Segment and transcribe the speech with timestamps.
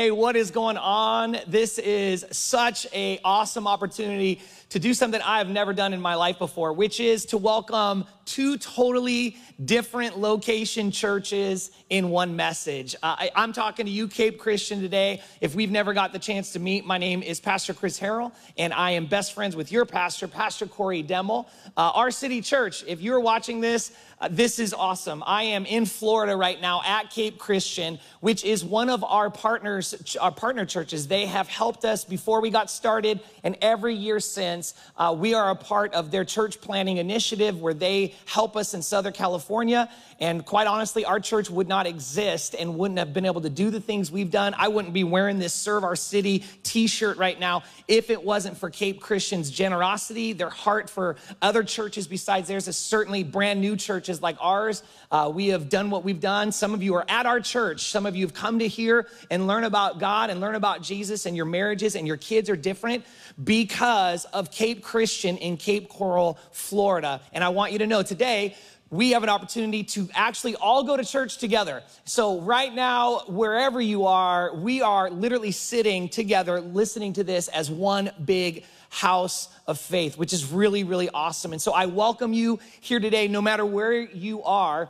[0.00, 1.36] Hey, what is going on?
[1.46, 6.14] This is such a awesome opportunity to do something I have never done in my
[6.14, 12.94] life before, which is to welcome two totally different location churches in one message.
[13.02, 15.20] Uh, I, am talking to you, Cape Christian, today.
[15.40, 18.72] If we've never got the chance to meet, my name is Pastor Chris Harrell, and
[18.72, 21.46] I am best friends with your pastor, Pastor Corey Demmel.
[21.76, 25.22] Uh, our city church, if you're watching this, uh, this is awesome.
[25.26, 30.16] I am in Florida right now at Cape Christian, which is one of our partners,
[30.20, 31.08] our partner churches.
[31.08, 35.50] They have helped us before we got started, and every year since, uh, we are
[35.50, 39.88] a part of their church planning initiative where they help us in Southern California.
[40.20, 43.70] And quite honestly, our church would not exist and wouldn't have been able to do
[43.70, 44.54] the things we've done.
[44.56, 48.58] I wouldn't be wearing this Serve Our City t shirt right now if it wasn't
[48.58, 53.76] for Cape Christian's generosity, their heart for other churches besides theirs is certainly brand new
[53.76, 54.82] churches like ours.
[55.10, 56.52] Uh, we have done what we've done.
[56.52, 57.90] Some of you are at our church.
[57.90, 61.24] Some of you have come to hear and learn about God and learn about Jesus,
[61.24, 63.04] and your marriages and your kids are different
[63.42, 67.22] because of Cape Christian in Cape Coral, Florida.
[67.32, 68.54] And I want you to know today,
[68.90, 71.82] we have an opportunity to actually all go to church together.
[72.04, 77.70] So, right now, wherever you are, we are literally sitting together listening to this as
[77.70, 81.52] one big house of faith, which is really, really awesome.
[81.52, 84.88] And so, I welcome you here today, no matter where you are.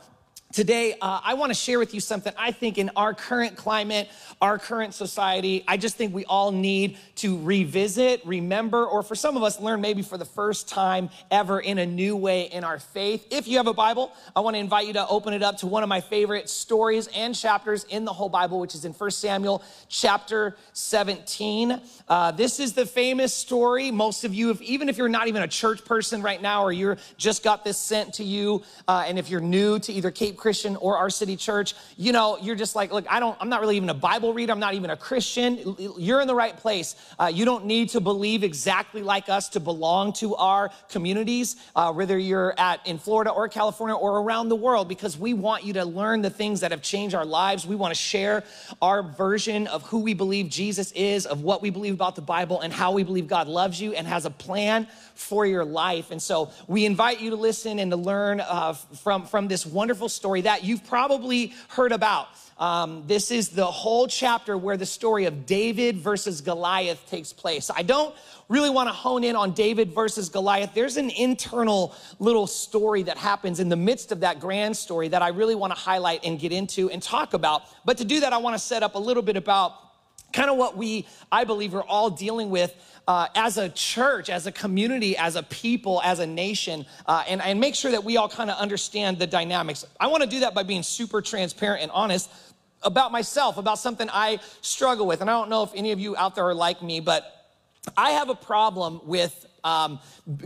[0.51, 4.09] Today, uh, I want to share with you something I think in our current climate,
[4.41, 9.37] our current society, I just think we all need to revisit, remember, or for some
[9.37, 12.79] of us, learn maybe for the first time ever in a new way in our
[12.79, 13.27] faith.
[13.31, 15.67] If you have a Bible, I want to invite you to open it up to
[15.67, 19.11] one of my favorite stories and chapters in the whole Bible, which is in 1
[19.11, 21.79] Samuel chapter 17.
[22.09, 23.89] Uh, this is the famous story.
[23.89, 26.73] Most of you, if, even if you're not even a church person right now, or
[26.73, 30.39] you're just got this sent to you, uh, and if you're new to either Cape
[30.41, 33.61] Christian or our city church, you know, you're just like, look, I don't, I'm not
[33.61, 34.51] really even a Bible reader.
[34.51, 35.75] I'm not even a Christian.
[35.97, 36.95] You're in the right place.
[37.19, 41.93] Uh, you don't need to believe exactly like us to belong to our communities, uh,
[41.93, 45.73] whether you're at in Florida or California or around the world, because we want you
[45.73, 47.67] to learn the things that have changed our lives.
[47.67, 48.43] We want to share
[48.81, 52.61] our version of who we believe Jesus is, of what we believe about the Bible,
[52.61, 56.09] and how we believe God loves you and has a plan for your life.
[56.09, 60.09] And so we invite you to listen and to learn uh, from, from this wonderful
[60.09, 62.29] story story that you've probably heard about.
[62.57, 67.69] Um, this is the whole chapter where the story of David versus Goliath takes place.
[67.69, 68.15] I don't
[68.47, 70.73] really want to hone in on David versus Goliath.
[70.73, 75.21] There's an internal little story that happens in the midst of that grand story that
[75.21, 77.63] I really want to highlight and get into and talk about.
[77.83, 79.73] But to do that, I want to set up a little bit about
[80.33, 82.73] kind of what we, I believe, are all dealing with
[83.07, 87.41] uh, as a church, as a community, as a people, as a nation, uh, and,
[87.41, 89.85] and make sure that we all kind of understand the dynamics.
[89.99, 92.29] I want to do that by being super transparent and honest
[92.83, 95.21] about myself, about something I struggle with.
[95.21, 97.23] And I don't know if any of you out there are like me, but
[97.97, 99.99] I have a problem with um,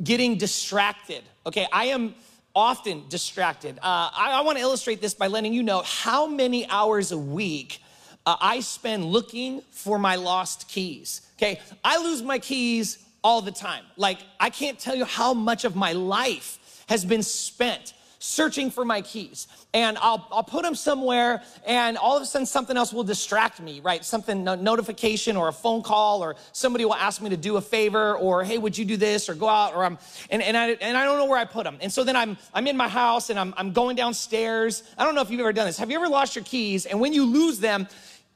[0.03, 1.23] getting distracted.
[1.45, 2.15] Okay, I am
[2.55, 3.77] often distracted.
[3.77, 7.17] Uh, I, I want to illustrate this by letting you know how many hours a
[7.17, 7.79] week
[8.25, 11.21] uh, I spend looking for my lost keys.
[11.37, 13.83] Okay, I lose my keys all the time.
[13.97, 18.83] Like, I can't tell you how much of my life has been spent searching for
[18.83, 19.47] my keys.
[19.73, 23.61] And I'll, I'll put them somewhere, and all of a sudden, something else will distract
[23.61, 24.03] me, right?
[24.03, 27.61] Something, a notification or a phone call, or somebody will ask me to do a
[27.61, 29.97] favor, or hey, would you do this, or go out, or I'm,
[30.29, 31.77] and, and, I, and I don't know where I put them.
[31.81, 34.83] And so then I'm, I'm in my house and I'm, I'm going downstairs.
[34.97, 35.77] I don't know if you've ever done this.
[35.77, 36.85] Have you ever lost your keys?
[36.85, 37.87] And when you lose them,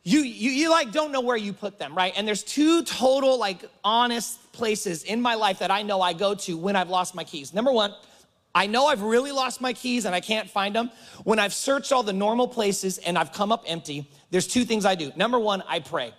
[0.04, 2.14] you, you, you like don't know where you put them, right?
[2.16, 6.36] And there's two total, like, honest places in my life that I know I go
[6.36, 7.54] to when I've lost my keys.
[7.54, 7.94] Number one,
[8.56, 10.92] I know I've really lost my keys and I can't find them.
[11.24, 14.86] When I've searched all the normal places and I've come up empty, there's two things
[14.86, 15.12] I do.
[15.16, 16.14] Number one, I pray.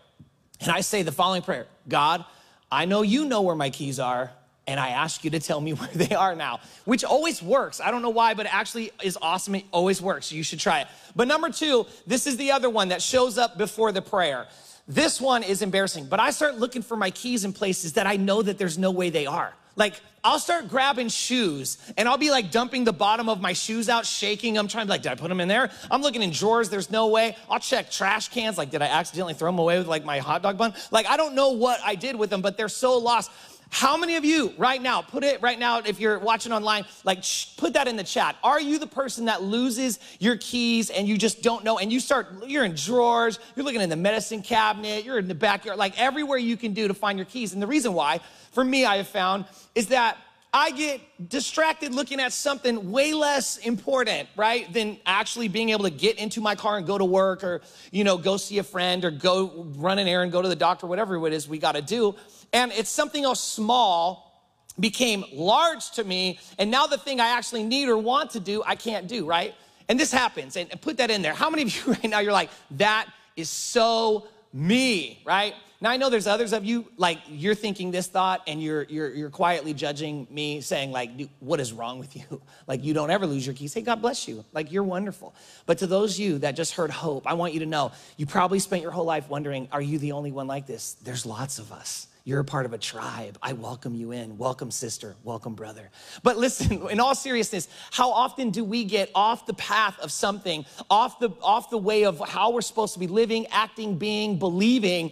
[0.60, 2.24] And I say the following prayer God,
[2.70, 4.30] I know you know where my keys are
[4.70, 7.80] and I ask you to tell me where they are now, which always works.
[7.80, 9.56] I don't know why, but it actually is awesome.
[9.56, 10.32] It always works.
[10.32, 10.86] You should try it.
[11.14, 14.46] But number two, this is the other one that shows up before the prayer.
[14.86, 18.16] This one is embarrassing, but I start looking for my keys in places that I
[18.16, 19.54] know that there's no way they are.
[19.76, 23.88] Like, I'll start grabbing shoes and I'll be like dumping the bottom of my shoes
[23.88, 25.70] out, shaking them, trying to like, did I put them in there?
[25.90, 27.36] I'm looking in drawers, there's no way.
[27.48, 30.42] I'll check trash cans, like, did I accidentally throw them away with like my hot
[30.42, 30.74] dog bun?
[30.90, 33.30] Like, I don't know what I did with them, but they're so lost.
[33.70, 37.24] How many of you right now, put it right now, if you're watching online, like
[37.56, 38.36] put that in the chat.
[38.42, 41.78] Are you the person that loses your keys and you just don't know?
[41.78, 45.36] And you start, you're in drawers, you're looking in the medicine cabinet, you're in the
[45.36, 47.52] backyard, like everywhere you can do to find your keys.
[47.52, 48.20] And the reason why,
[48.50, 49.44] for me, I have found,
[49.76, 50.18] is that
[50.52, 54.70] I get distracted looking at something way less important, right?
[54.72, 57.60] Than actually being able to get into my car and go to work or,
[57.92, 60.88] you know, go see a friend or go run an errand, go to the doctor,
[60.88, 62.16] whatever it is we got to do.
[62.52, 64.30] And it's something else small
[64.78, 66.38] became large to me.
[66.58, 69.54] And now the thing I actually need or want to do, I can't do, right?
[69.88, 70.56] And this happens.
[70.56, 71.34] And put that in there.
[71.34, 73.06] How many of you right now, you're like, that
[73.36, 75.54] is so me, right?
[75.82, 79.14] Now I know there's others of you like you're thinking this thought and you're you're
[79.14, 82.42] you're quietly judging me saying like what is wrong with you?
[82.66, 83.74] Like you don't ever lose your keys.
[83.74, 84.44] Hey, God bless you.
[84.52, 85.34] Like you're wonderful.
[85.66, 88.58] But to those you that just heard hope, I want you to know you probably
[88.58, 90.92] spent your whole life wondering, are you the only one like this?
[91.02, 92.06] There's lots of us.
[92.30, 93.36] You're a part of a tribe.
[93.42, 94.38] I welcome you in.
[94.38, 95.16] Welcome, sister.
[95.24, 95.90] Welcome, brother.
[96.22, 100.64] But listen, in all seriousness, how often do we get off the path of something,
[100.88, 105.10] off the, off the way of how we're supposed to be living, acting, being, believing?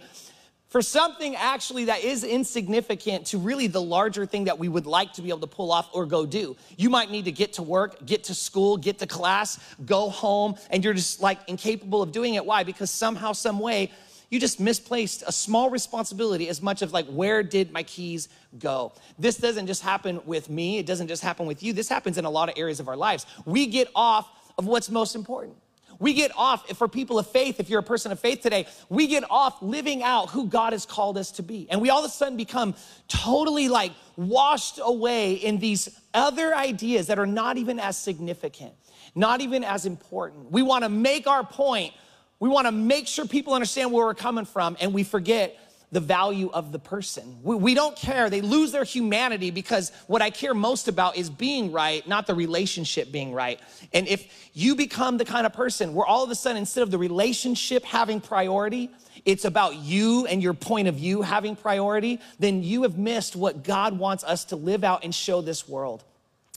[0.69, 5.11] for something actually that is insignificant to really the larger thing that we would like
[5.13, 6.55] to be able to pull off or go do.
[6.77, 10.55] You might need to get to work, get to school, get to class, go home,
[10.69, 12.45] and you're just like incapable of doing it.
[12.45, 12.63] Why?
[12.63, 13.91] Because somehow, some way,
[14.29, 18.93] you just misplaced a small responsibility as much of like, where did my keys go?
[19.17, 21.73] This doesn't just happen with me, it doesn't just happen with you.
[21.73, 23.25] This happens in a lot of areas of our lives.
[23.45, 25.57] We get off of what's most important.
[25.99, 29.07] We get off, for people of faith, if you're a person of faith today, we
[29.07, 31.67] get off living out who God has called us to be.
[31.69, 32.73] And we all of a sudden become
[33.09, 38.73] totally like washed away in these other ideas that are not even as significant,
[39.13, 40.51] not even as important.
[40.51, 41.93] We wanna make our point,
[42.39, 45.57] we wanna make sure people understand where we're coming from, and we forget
[45.91, 47.37] the value of the person.
[47.43, 48.29] We, we, don't care.
[48.29, 52.35] They lose their humanity because what I care most about is being right, not the
[52.35, 53.59] relationship being right.
[53.93, 56.91] And if you become the kind of person where all of a sudden, instead of
[56.91, 58.91] the relationship having priority,
[59.25, 63.63] it's about you and your point of view having priority, then you have missed what
[63.63, 66.03] God wants us to live out and show this world,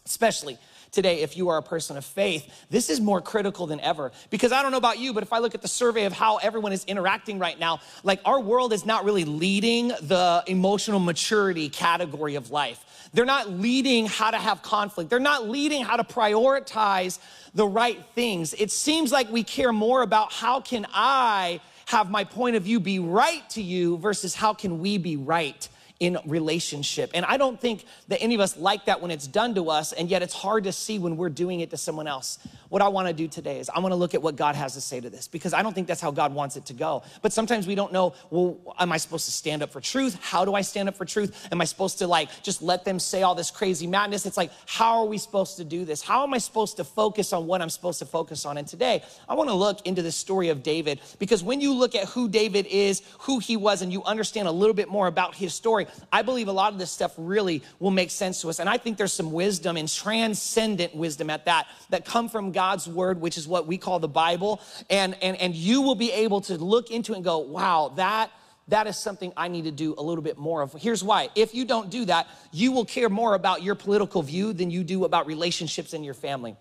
[0.05, 0.59] especially
[0.93, 4.13] today, if you are a person of faith, this is more critical than ever.
[4.31, 6.37] Because I don't know about you, but if I look at the survey of how
[6.37, 11.71] everyone is interacting right now, like our world is not really leading the emotional maturity
[11.71, 12.85] category of life.
[13.15, 15.11] They're not leading how to have conflict.
[15.11, 17.19] They're not leading how to prioritize
[17.55, 18.55] the right things.
[18.55, 22.81] It seems like we care more about how can I have my point of view
[22.81, 25.69] be right to you versus how can we be right
[26.03, 27.13] in relationship.
[27.15, 29.93] And I don't think that any of us like that when it's done to us,
[29.93, 32.41] and yet it's hard to see when we're doing it to someone else.
[32.73, 34.73] What I want to do today is I want to look at what God has
[34.73, 37.03] to say to this because I don't think that's how God wants it to go.
[37.21, 40.19] But sometimes we don't know, well, am I supposed to stand up for truth?
[40.23, 41.49] How do I stand up for truth?
[41.53, 44.25] Am I supposed to like just let them say all this crazy madness?
[44.25, 46.01] It's like, how are we supposed to do this?
[46.01, 48.57] How am I supposed to focus on what I'm supposed to focus on?
[48.57, 51.95] And today, I want to look into the story of David because when you look
[51.95, 55.35] at who David is, who he was, and you understand a little bit more about
[55.35, 58.61] his story, I believe a lot of this stuff really will make sense to us.
[58.61, 62.87] And I think there's some wisdom and transcendent wisdom at that that come from God's
[62.87, 64.61] word, which is what we call the Bible.
[64.89, 68.31] And, and, and you will be able to look into it and go, wow, that
[68.69, 70.73] that is something I need to do a little bit more of.
[70.75, 71.29] Here's why.
[71.35, 74.85] If you don't do that, you will care more about your political view than you
[74.85, 76.55] do about relationships in your family.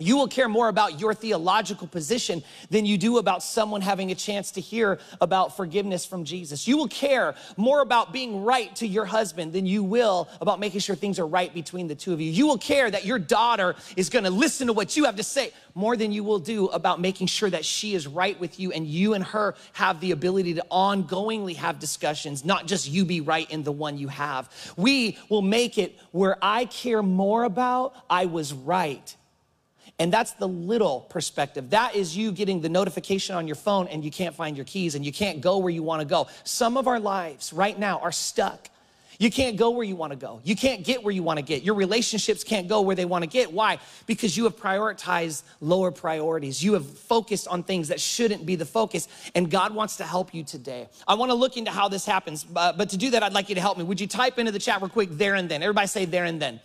[0.00, 4.14] You will care more about your theological position than you do about someone having a
[4.14, 6.66] chance to hear about forgiveness from Jesus.
[6.66, 10.80] You will care more about being right to your husband than you will about making
[10.80, 12.30] sure things are right between the two of you.
[12.30, 15.22] You will care that your daughter is going to listen to what you have to
[15.22, 18.72] say more than you will do about making sure that she is right with you
[18.72, 23.20] and you and her have the ability to ongoingly have discussions, not just you be
[23.20, 24.50] right in the one you have.
[24.78, 29.14] We will make it where I care more about I was right
[30.00, 31.70] and that's the little perspective.
[31.70, 34.94] That is you getting the notification on your phone and you can't find your keys
[34.94, 36.26] and you can't go where you want to go.
[36.42, 38.70] Some of our lives right now are stuck.
[39.18, 40.40] You can't go where you want to go.
[40.42, 41.62] You can't get where you want to get.
[41.62, 43.52] Your relationships can't go where they want to get.
[43.52, 43.78] Why?
[44.06, 46.64] Because you have prioritized lower priorities.
[46.64, 49.06] You have focused on things that shouldn't be the focus.
[49.34, 50.88] And God wants to help you today.
[51.06, 52.42] I want to look into how this happens.
[52.42, 53.84] but to do that, I'd like you to help me.
[53.84, 55.62] Would you type into the chat real quick, there and then?
[55.62, 56.58] Everybody say there and then.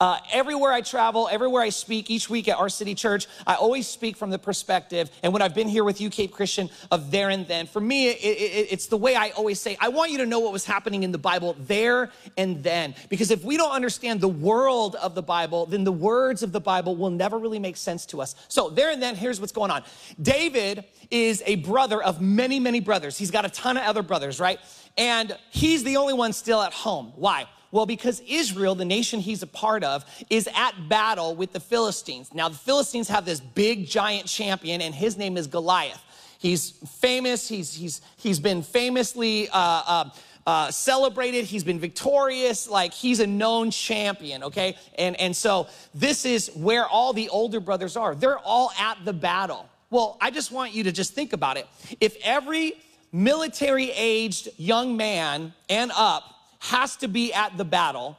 [0.00, 3.86] Uh, everywhere I travel, everywhere I speak, each week at our city church, I always
[3.86, 7.30] speak from the perspective, and when I've been here with you, Cape Christian, of there
[7.30, 7.66] and then.
[7.66, 10.40] For me, it, it, it's the way I always say, I want you to know
[10.40, 12.94] what was happening in the Bible there and then.
[13.08, 16.60] Because if we don't understand the world of the Bible, then the words of the
[16.60, 18.34] Bible will never really make sense to us.
[18.48, 19.82] So, there and then, here's what's going on
[20.20, 23.16] David is a brother of many, many brothers.
[23.18, 24.58] He's got a ton of other brothers, right?
[24.96, 27.12] And he's the only one still at home.
[27.16, 27.46] Why?
[27.74, 32.32] Well, because Israel, the nation he's a part of, is at battle with the Philistines.
[32.32, 36.00] Now, the Philistines have this big giant champion, and his name is Goliath.
[36.38, 37.48] He's famous.
[37.48, 40.10] He's, he's, he's been famously uh, uh,
[40.46, 41.46] uh, celebrated.
[41.46, 42.68] He's been victorious.
[42.68, 44.76] Like he's a known champion, okay?
[44.96, 45.66] And, and so
[45.96, 48.14] this is where all the older brothers are.
[48.14, 49.68] They're all at the battle.
[49.90, 51.66] Well, I just want you to just think about it.
[52.00, 52.74] If every
[53.10, 56.33] military aged young man and up
[56.64, 58.18] has to be at the battle,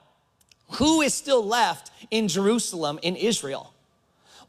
[0.74, 3.74] who is still left in Jerusalem in Israel?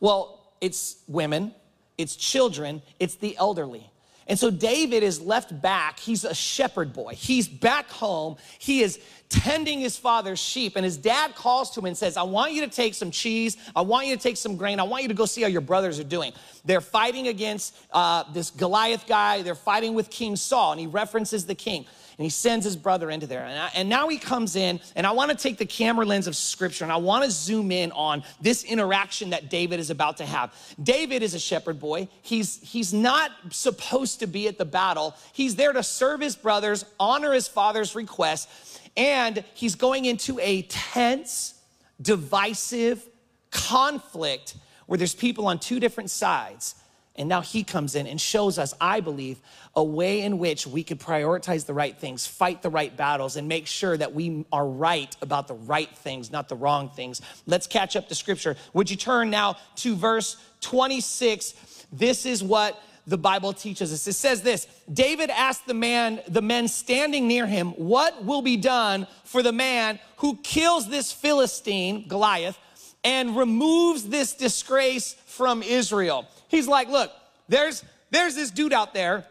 [0.01, 1.55] Well, it's women,
[1.97, 3.91] it's children, it's the elderly.
[4.29, 5.99] And so David is left back.
[5.99, 7.15] He's a shepherd boy.
[7.15, 8.37] He's back home.
[8.59, 10.77] He is tending his father's sheep.
[10.77, 13.57] And his dad calls to him and says, I want you to take some cheese.
[13.75, 14.81] I want you to take some grain.
[14.81, 16.33] I want you to go see how your brothers are doing.
[16.65, 19.43] They're fighting against uh, this Goliath guy.
[19.43, 20.73] They're fighting with King Saul.
[20.73, 21.87] And he references the king
[22.19, 23.45] and he sends his brother into there.
[23.45, 26.27] And, I, and now he comes in, and I want to take the camera lens
[26.27, 30.17] of scripture and I want to zoom in on this interaction that David is about
[30.19, 30.55] to have.
[30.83, 32.09] David is a shepherd boy.
[32.23, 36.85] He's, he's not supposed to be at the battle, he's there to serve his brothers,
[36.99, 38.49] honor his father's request,
[38.97, 41.61] and he's going into a tense,
[42.01, 43.07] divisive
[43.51, 46.75] conflict where there's people on two different sides.
[47.19, 49.41] And now he comes in and shows us, I believe,
[49.75, 53.49] a way in which we could prioritize the right things, fight the right battles, and
[53.49, 57.23] make sure that we are right about the right things, not the wrong things.
[57.47, 58.57] Let's catch up to scripture.
[58.75, 61.87] Would you turn now to verse 26?
[61.91, 64.07] This is what the Bible teaches us.
[64.07, 68.57] It says this David asked the man, the men standing near him, What will be
[68.57, 72.59] done for the man who kills this Philistine, Goliath,
[73.05, 76.27] and removes this disgrace from Israel?
[76.49, 77.13] He's like, look,
[77.49, 79.25] there's, there's this dude out there.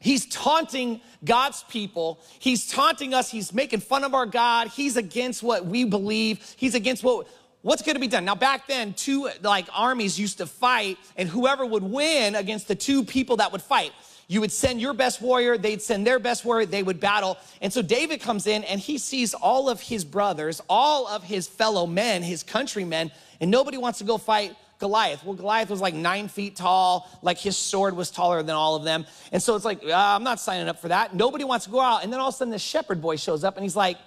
[0.00, 2.20] He's taunting God's people.
[2.38, 3.30] He's taunting us.
[3.30, 4.68] He's making fun of our God.
[4.68, 6.54] He's against what we believe.
[6.56, 7.28] He's against what,
[7.62, 8.24] what's going to be done.
[8.24, 12.74] Now, back then, two like armies used to fight, and whoever would win against the
[12.74, 13.92] two people that would fight,
[14.28, 17.36] you would send your best warrior, they'd send their best warrior, they would battle.
[17.60, 21.48] And so David comes in and he sees all of his brothers, all of his
[21.48, 25.24] fellow men, his countrymen, and nobody wants to go fight Goliath.
[25.24, 28.84] Well, Goliath was like nine feet tall, like his sword was taller than all of
[28.84, 29.04] them.
[29.30, 31.14] And so it's like, uh, I'm not signing up for that.
[31.14, 32.02] Nobody wants to go out.
[32.02, 33.98] And then all of a sudden, this shepherd boy shows up and he's like,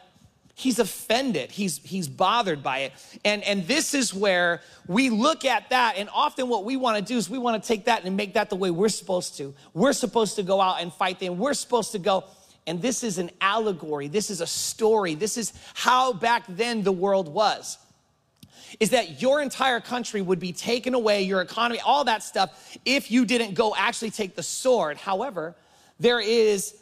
[0.55, 1.51] he's offended.
[1.51, 2.93] He's he's bothered by it.
[3.25, 5.95] And and this is where we look at that.
[5.97, 8.33] And often what we want to do is we want to take that and make
[8.35, 9.53] that the way we're supposed to.
[9.73, 11.37] We're supposed to go out and fight them.
[11.37, 12.25] We're supposed to go
[12.65, 14.07] and this is an allegory.
[14.07, 15.15] This is a story.
[15.15, 17.77] This is how back then the world was.
[18.79, 23.11] Is that your entire country would be taken away, your economy, all that stuff, if
[23.11, 24.97] you didn't go actually take the sword.
[24.97, 25.55] However,
[25.99, 26.75] there is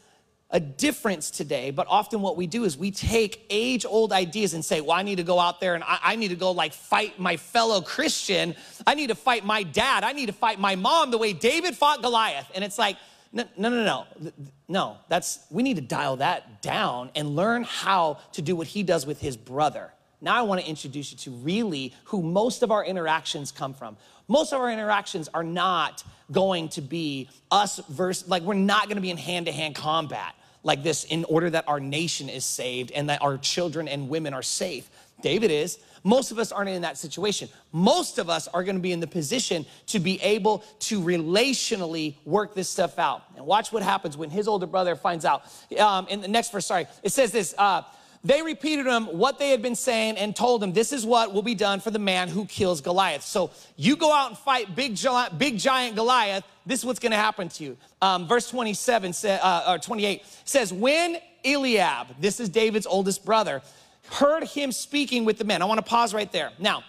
[0.51, 4.63] a difference today, but often what we do is we take age old ideas and
[4.63, 6.73] say, well, I need to go out there and I, I, need to go like
[6.73, 8.53] fight my fellow Christian.
[8.85, 10.03] I need to fight my dad.
[10.03, 12.51] I need to fight my mom the way David fought Goliath.
[12.53, 12.97] And it's like,
[13.31, 14.31] no, no, no, no.
[14.67, 18.83] No, that's, we need to dial that down and learn how to do what he
[18.83, 19.93] does with his brother.
[20.19, 23.95] Now I want to introduce you to really who most of our interactions come from.
[24.27, 28.95] Most of our interactions are not going to be us versus, like, we're not going
[28.95, 32.45] to be in hand to hand combat like this in order that our nation is
[32.45, 34.89] saved and that our children and women are safe.
[35.21, 35.79] David is.
[36.03, 37.47] Most of us aren't in that situation.
[37.71, 42.15] Most of us are going to be in the position to be able to relationally
[42.25, 43.23] work this stuff out.
[43.35, 45.43] And watch what happens when his older brother finds out.
[45.79, 47.53] Um, in the next verse, sorry, it says this.
[47.57, 47.83] Uh,
[48.23, 51.33] they repeated to him what they had been saying and told him, This is what
[51.33, 53.23] will be done for the man who kills Goliath.
[53.23, 54.97] So you go out and fight big,
[55.37, 56.43] big giant Goliath.
[56.65, 57.77] This is what's going to happen to you.
[58.01, 63.63] Um, verse 27 say, uh, or 28 says, When Eliab, this is David's oldest brother,
[64.11, 65.63] heard him speaking with the men.
[65.63, 66.51] I want to pause right there.
[66.59, 66.83] Now,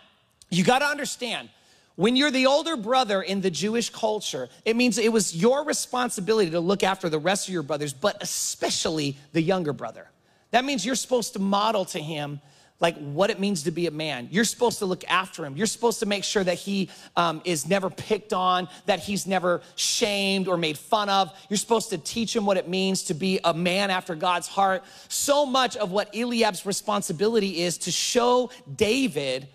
[0.51, 1.49] you got to understand.
[1.97, 6.51] When you're the older brother in the Jewish culture, it means it was your responsibility
[6.51, 10.09] to look after the rest of your brothers, but especially the younger brother.
[10.53, 12.41] That means you're supposed to model to him
[12.83, 14.29] like what it means to be a man.
[14.33, 15.57] You're supposed to look after him.
[15.57, 19.63] You're supposed to make sure that he um, is never picked on, that he's never
[19.77, 21.33] shamed or made fun of.
[21.49, 24.83] You're supposed to teach him what it means to be a man after God's heart.
[25.09, 29.47] So much of what Eliab's responsibility is to show David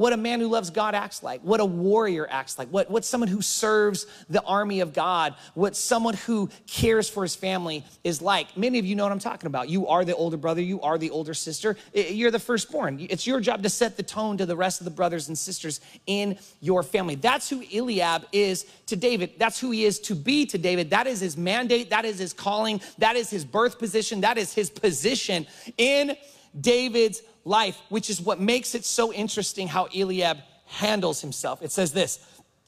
[0.00, 3.04] what a man who loves God acts like, what a warrior acts like, what, what
[3.04, 8.22] someone who serves the army of God, what someone who cares for his family is
[8.22, 8.56] like.
[8.56, 9.68] Many of you know what I'm talking about.
[9.68, 13.06] You are the older brother, you are the older sister, you're the firstborn.
[13.10, 15.82] It's your job to set the tone to the rest of the brothers and sisters
[16.06, 17.16] in your family.
[17.16, 19.32] That's who Eliab is to David.
[19.36, 20.88] That's who he is to be to David.
[20.88, 24.54] That is his mandate, that is his calling, that is his birth position, that is
[24.54, 26.16] his position in
[26.58, 31.62] David's life, which is what makes it so interesting how Eliab handles himself.
[31.62, 32.18] It says this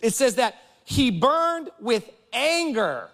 [0.00, 3.08] it says that he burned with anger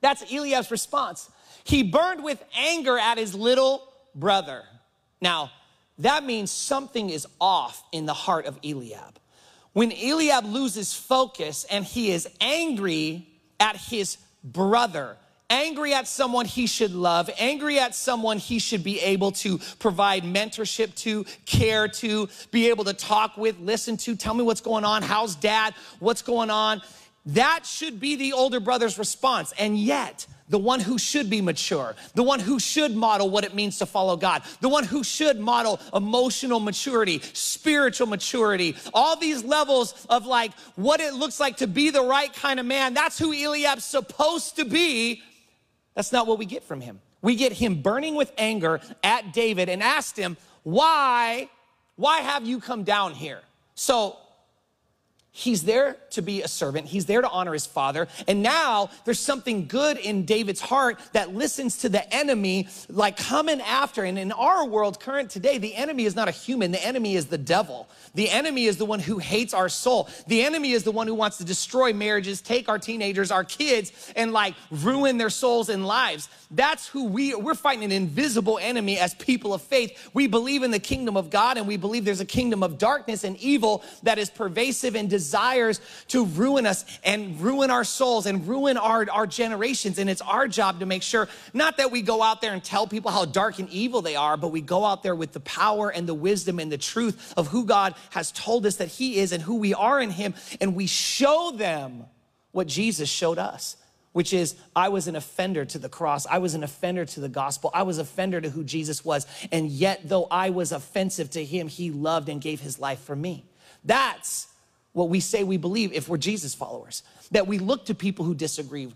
[0.00, 1.30] That's Eliab's response.
[1.64, 4.64] He burned with anger at his little brother.
[5.20, 5.50] Now,
[5.98, 9.18] that means something is off in the heart of Eliab.
[9.72, 13.28] When Eliab loses focus and he is angry
[13.60, 15.16] at his brother,
[15.52, 20.24] angry at someone he should love, angry at someone he should be able to provide
[20.24, 24.84] mentorship to, care to, be able to talk with, listen to, tell me what's going
[24.84, 26.80] on, how's dad, what's going on.
[27.26, 29.52] That should be the older brother's response.
[29.58, 33.54] And yet, the one who should be mature, the one who should model what it
[33.54, 39.44] means to follow God, the one who should model emotional maturity, spiritual maturity, all these
[39.44, 42.94] levels of like what it looks like to be the right kind of man.
[42.94, 45.22] That's who Eliab's supposed to be.
[45.94, 47.00] That's not what we get from him.
[47.20, 51.48] We get him burning with anger at David and asked him, Why,
[51.96, 53.40] why have you come down here?
[53.74, 54.16] So
[55.34, 56.86] He's there to be a servant.
[56.86, 58.06] He's there to honor his father.
[58.28, 63.62] And now there's something good in David's heart that listens to the enemy, like coming
[63.62, 64.04] after.
[64.04, 66.70] And in our world, current today, the enemy is not a human.
[66.70, 67.88] The enemy is the devil.
[68.14, 70.10] The enemy is the one who hates our soul.
[70.26, 74.12] The enemy is the one who wants to destroy marriages, take our teenagers, our kids,
[74.14, 76.28] and like ruin their souls and lives.
[76.50, 80.10] That's who we, we're fighting an invisible enemy as people of faith.
[80.12, 83.24] We believe in the kingdom of God and we believe there's a kingdom of darkness
[83.24, 88.46] and evil that is pervasive and desires to ruin us and ruin our souls and
[88.48, 89.98] ruin our, our generations.
[89.98, 92.88] And it's our job to make sure, not that we go out there and tell
[92.88, 95.90] people how dark and evil they are, but we go out there with the power
[95.90, 99.30] and the wisdom and the truth of who God has told us that He is
[99.30, 100.34] and who we are in Him.
[100.60, 102.04] And we show them
[102.50, 103.76] what Jesus showed us
[104.12, 106.26] which is I was an offender to the cross.
[106.26, 107.70] I was an offender to the gospel.
[107.72, 109.26] I was offender to who Jesus was.
[109.50, 113.16] And yet, though I was offensive to him, he loved and gave his life for
[113.16, 113.46] me.
[113.84, 114.51] That's
[114.92, 118.34] what we say we believe if we're Jesus followers, that we look to people who
[118.34, 118.92] disagree.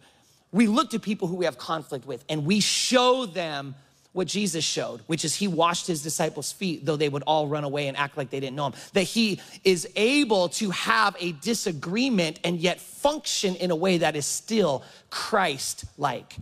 [0.52, 3.74] We look to people who we have conflict with and we show them
[4.16, 7.64] what Jesus showed, which is he washed his disciples' feet, though they would all run
[7.64, 8.72] away and act like they didn't know him.
[8.94, 14.16] That he is able to have a disagreement and yet function in a way that
[14.16, 16.34] is still Christ like.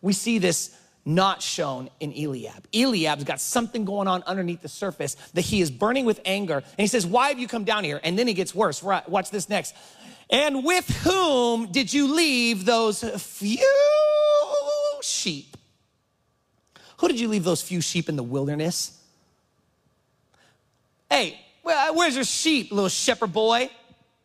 [0.00, 0.77] We see this
[1.08, 2.68] not shown in Eliab.
[2.72, 6.56] Eliab's got something going on underneath the surface that he is burning with anger.
[6.56, 7.98] And he says, Why have you come down here?
[8.04, 8.82] And then he gets worse.
[8.82, 9.74] Watch this next.
[10.30, 13.58] And with whom did you leave those few
[15.02, 15.56] sheep?
[16.98, 19.00] Who did you leave those few sheep in the wilderness?
[21.10, 23.70] Hey, where's your sheep, little shepherd boy?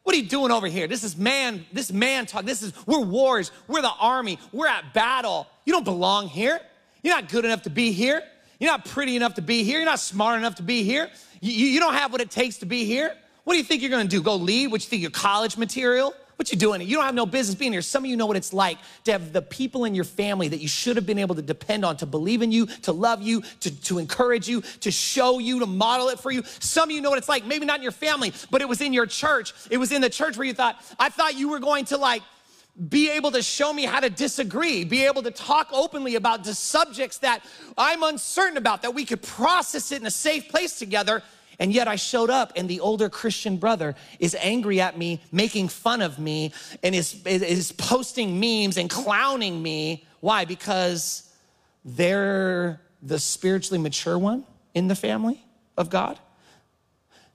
[0.03, 0.87] What are you doing over here?
[0.87, 2.43] This is man, this man talk.
[2.43, 3.53] This is, we're wars.
[3.69, 4.37] We're the army.
[4.51, 5.47] We're at battle.
[5.63, 6.59] You don't belong here.
[7.03, 8.23] You're not good enough to be here.
[8.59, 9.77] You're not pretty enough to be here.
[9.77, 11.09] You're not smart enough to be here.
[11.41, 13.13] You, you don't have what it takes to be here.
[13.43, 14.21] What do you think you're gonna do?
[14.21, 14.71] Go lead?
[14.71, 16.13] What you think, your college material?
[16.37, 16.81] What you doing?
[16.81, 17.81] You don't have no business being here.
[17.81, 20.61] Some of you know what it's like to have the people in your family that
[20.61, 23.41] you should have been able to depend on, to believe in you, to love you,
[23.59, 26.43] to, to encourage you, to show you, to model it for you.
[26.59, 28.81] Some of you know what it's like, maybe not in your family, but it was
[28.81, 29.53] in your church.
[29.69, 32.23] It was in the church where you thought, I thought you were going to like
[32.89, 36.55] be able to show me how to disagree, be able to talk openly about the
[36.55, 37.45] subjects that
[37.77, 41.21] I'm uncertain about, that we could process it in a safe place together.
[41.59, 45.67] And yet I showed up, and the older Christian brother is angry at me, making
[45.67, 50.07] fun of me, and is, is posting memes and clowning me.
[50.19, 50.45] Why?
[50.45, 51.31] Because
[51.85, 55.45] they're the spiritually mature one in the family
[55.77, 56.17] of God.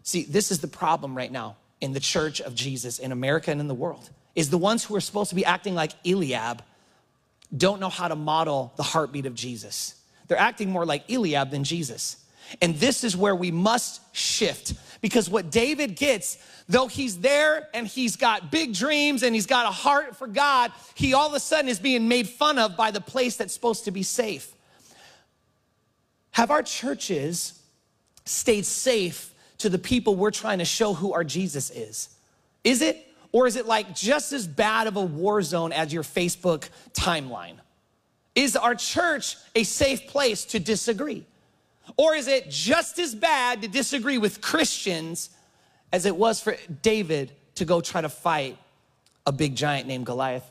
[0.03, 3.61] See, this is the problem right now in the church of Jesus in America and
[3.61, 6.62] in the world is the ones who are supposed to be acting like Eliab
[7.55, 9.96] don't know how to model the heartbeat of Jesus.
[10.29, 12.18] They're acting more like Eliab than Jesus.
[12.62, 17.85] And this is where we must shift because what David gets, though he's there and
[17.85, 21.40] he's got big dreams and he's got a heart for God, he all of a
[21.40, 24.55] sudden is being made fun of by the place that's supposed to be safe.
[26.31, 27.61] Have our churches
[28.24, 32.11] stayed safe to the people we're trying to show who our Jesus is?
[32.62, 33.08] Is it?
[33.32, 37.56] Or is it like just as bad of a war zone as your Facebook timeline?
[38.34, 41.26] Is our church a safe place to disagree?
[41.96, 45.30] Or is it just as bad to disagree with Christians
[45.92, 48.56] as it was for David to go try to fight
[49.26, 50.48] a big giant named Goliath?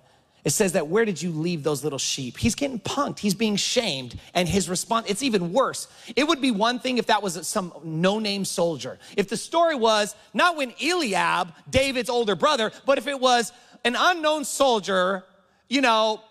[0.47, 2.38] It says that where did you leave those little sheep?
[2.38, 3.19] He's getting punked.
[3.19, 4.17] He's being shamed.
[4.33, 5.89] And his response, it's even worse.
[6.15, 8.97] It would be one thing if that was some no name soldier.
[9.17, 13.51] If the story was not when Eliab, David's older brother, but if it was
[13.83, 15.25] an unknown soldier,
[15.67, 16.21] you know,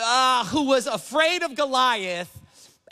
[0.00, 2.40] uh, who was afraid of Goliath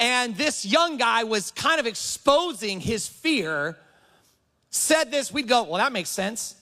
[0.00, 3.78] and this young guy was kind of exposing his fear,
[4.70, 6.56] said this, we'd go, well, that makes sense.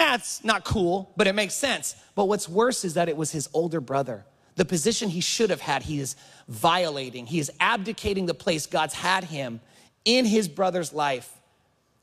[0.00, 1.94] That's not cool, but it makes sense.
[2.14, 4.24] But what's worse is that it was his older brother,
[4.56, 6.16] the position he should have had, he is
[6.48, 7.26] violating.
[7.26, 9.60] He is abdicating the place God's had him
[10.06, 11.30] in his brother's life.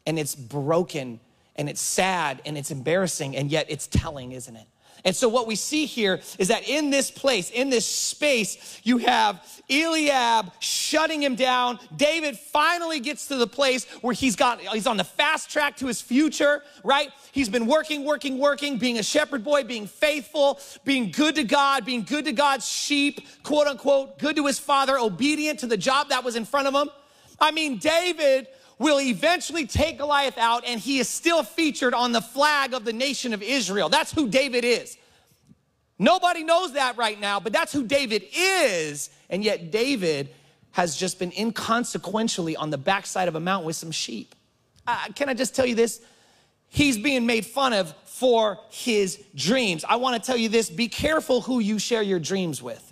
[0.05, 1.19] And it's broken
[1.55, 4.67] and it's sad and it's embarrassing, and yet it's telling, isn't it?
[5.05, 8.97] And so, what we see here is that in this place, in this space, you
[8.97, 11.79] have Eliab shutting him down.
[11.95, 15.87] David finally gets to the place where he's got he's on the fast track to
[15.87, 17.11] his future, right?
[17.31, 21.85] He's been working, working, working, being a shepherd boy, being faithful, being good to God,
[21.85, 26.09] being good to God's sheep, quote unquote, good to his father, obedient to the job
[26.09, 26.89] that was in front of him.
[27.39, 28.47] I mean, David
[28.79, 32.93] will eventually take Goliath out, and he is still featured on the flag of the
[32.93, 33.89] nation of Israel.
[33.89, 34.97] That's who David is.
[35.99, 39.09] Nobody knows that right now, but that's who David is.
[39.29, 40.29] And yet, David
[40.71, 44.35] has just been inconsequentially on the backside of a mountain with some sheep.
[44.85, 46.01] Uh, can I just tell you this?
[46.69, 49.83] He's being made fun of for his dreams.
[49.87, 52.86] I want to tell you this be careful who you share your dreams with.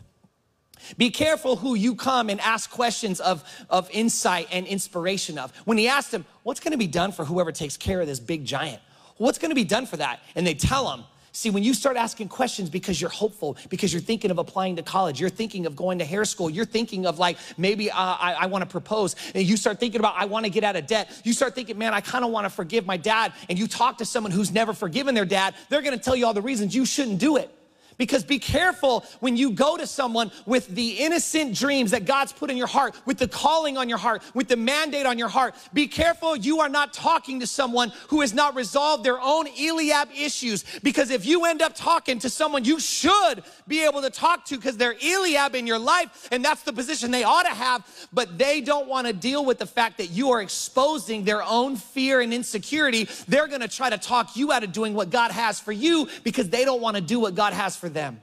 [0.97, 5.55] Be careful who you come and ask questions of, of insight and inspiration of.
[5.65, 8.45] When he asked him, What's gonna be done for whoever takes care of this big
[8.45, 8.81] giant?
[9.17, 10.19] What's gonna be done for that?
[10.35, 14.01] And they tell him, See, when you start asking questions because you're hopeful, because you're
[14.01, 17.19] thinking of applying to college, you're thinking of going to hair school, you're thinking of
[17.19, 20.63] like, maybe uh, I, I wanna propose, and you start thinking about, I wanna get
[20.63, 21.11] out of debt.
[21.25, 24.31] You start thinking, man, I kinda wanna forgive my dad, and you talk to someone
[24.31, 27.35] who's never forgiven their dad, they're gonna tell you all the reasons you shouldn't do
[27.35, 27.53] it.
[27.97, 32.49] Because be careful when you go to someone with the innocent dreams that God's put
[32.49, 35.55] in your heart, with the calling on your heart, with the mandate on your heart.
[35.73, 40.09] Be careful you are not talking to someone who has not resolved their own Eliab
[40.15, 40.65] issues.
[40.83, 44.55] Because if you end up talking to someone you should be able to talk to
[44.57, 48.37] because they're Eliab in your life, and that's the position they ought to have, but
[48.37, 52.21] they don't want to deal with the fact that you are exposing their own fear
[52.21, 55.59] and insecurity, they're going to try to talk you out of doing what God has
[55.59, 58.19] for you because they don't want to do what God has for for them.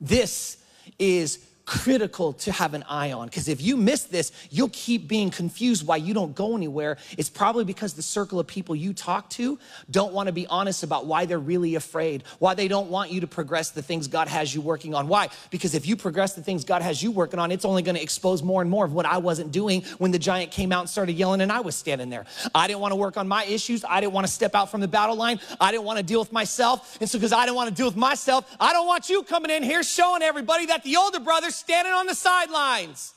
[0.00, 0.56] This
[0.96, 5.30] is critical to have an eye on because if you miss this, you'll keep being
[5.30, 6.98] confused why you don't go anywhere.
[7.16, 9.56] It's probably because the circle of people you talk to
[9.88, 13.20] don't want to be honest about why they're really afraid, why they don't want you
[13.20, 15.06] to progress the things God has you working on.
[15.06, 15.28] Why?
[15.50, 18.02] Because if you progress the things God has you working on, it's only going to
[18.02, 20.90] expose more and more of what I wasn't doing when the giant came out and
[20.90, 22.26] started yelling and I was standing there.
[22.52, 23.84] I didn't want to work on my issues.
[23.88, 25.38] I didn't want to step out from the battle line.
[25.60, 26.98] I didn't want to deal with myself.
[27.00, 29.52] And so, because I didn't want to deal with myself, I don't want you coming
[29.52, 33.14] in here showing everybody that the older brother's standing on the sidelines.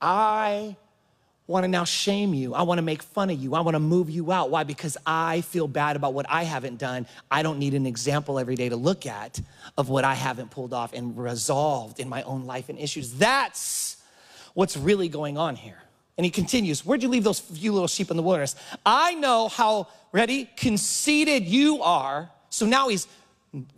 [0.00, 0.76] I
[1.46, 2.54] want to now shame you.
[2.54, 3.54] I want to make fun of you.
[3.54, 4.50] I want to move you out.
[4.50, 4.64] Why?
[4.64, 7.06] Because I feel bad about what I haven't done.
[7.30, 9.40] I don't need an example every day to look at
[9.78, 13.14] of what I haven't pulled off and resolved in my own life and issues.
[13.14, 13.96] That's
[14.54, 15.78] what's really going on here.
[16.18, 18.56] And he continues, Where'd you leave those few little sheep in the wilderness?
[18.84, 22.30] I know how, ready, conceited you are.
[22.50, 23.06] So now he's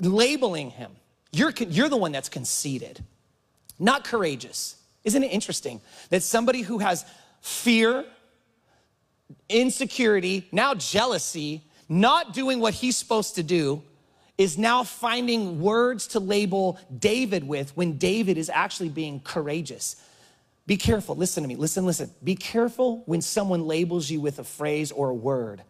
[0.01, 0.93] labeling him.
[1.33, 3.05] You're, you're the one that's conceited,
[3.79, 4.77] not courageous.
[5.05, 7.05] Isn't it interesting that somebody who has
[7.41, 8.05] fear,
[9.49, 13.83] insecurity, now jealousy, not doing what he's supposed to do,
[14.37, 19.97] is now finding words to label David with when David is actually being courageous.
[20.67, 21.17] Be careful.
[21.17, 21.57] Listen to me.
[21.57, 22.11] Listen, listen.
[22.23, 25.63] Be careful when someone labels you with a phrase or a word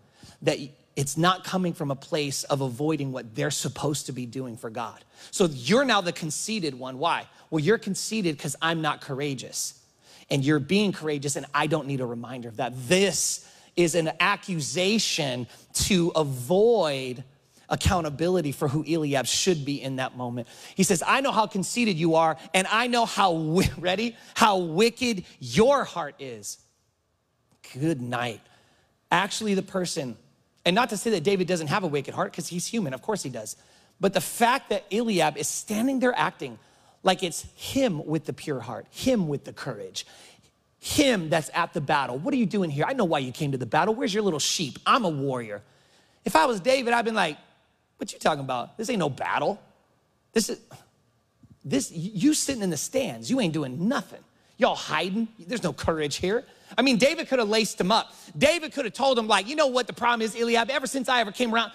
[0.42, 0.58] that
[0.98, 4.68] it's not coming from a place of avoiding what they're supposed to be doing for
[4.68, 5.04] God.
[5.30, 6.98] So you're now the conceited one.
[6.98, 7.28] Why?
[7.50, 9.80] Well, you're conceited because I'm not courageous.
[10.28, 12.72] And you're being courageous, and I don't need a reminder of that.
[12.88, 17.22] This is an accusation to avoid
[17.68, 20.48] accountability for who Eliab should be in that moment.
[20.74, 23.36] He says, I know how conceited you are, and I know how,
[23.78, 26.58] ready, how wicked your heart is.
[27.78, 28.40] Good night.
[29.12, 30.16] Actually, the person
[30.68, 33.00] and not to say that David doesn't have a wicked heart, because he's human, of
[33.00, 33.56] course he does.
[34.00, 36.58] But the fact that Eliab is standing there acting
[37.02, 40.06] like it's him with the pure heart, him with the courage,
[40.78, 42.18] him that's at the battle.
[42.18, 42.84] What are you doing here?
[42.86, 43.94] I know why you came to the battle.
[43.94, 44.78] Where's your little sheep?
[44.84, 45.62] I'm a warrior.
[46.26, 47.38] If I was David, I'd been like,
[47.96, 48.76] what you talking about?
[48.76, 49.58] This ain't no battle.
[50.34, 50.60] This is
[51.64, 53.30] this you sitting in the stands.
[53.30, 54.20] You ain't doing nothing.
[54.58, 55.28] Y'all hiding.
[55.38, 56.44] There's no courage here.
[56.76, 58.12] I mean, David could have laced him up.
[58.36, 61.08] David could have told him, like, you know what the problem is, Eliab, ever since
[61.08, 61.72] I ever came around.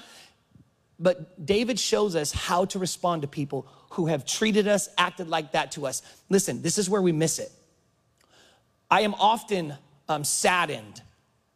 [0.99, 5.51] But David shows us how to respond to people who have treated us, acted like
[5.53, 6.01] that to us.
[6.29, 7.51] Listen, this is where we miss it.
[8.89, 9.73] I am often
[10.07, 11.01] um, saddened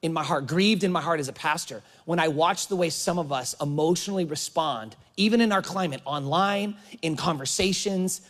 [0.02, 2.90] in my heart, grieved in my heart as a pastor, when I watch the way
[2.90, 8.22] some of us emotionally respond, even in our climate, online, in conversations,